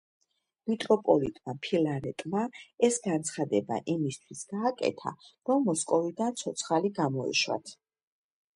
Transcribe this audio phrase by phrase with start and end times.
[0.69, 2.45] მიტროპოლიტმა ფილარეტმა
[2.89, 5.15] ეს განცხადება იმისათვის გააკეთა,
[5.51, 7.75] რომ მოსკოვიდან ცოცხალი გამოეშვათ.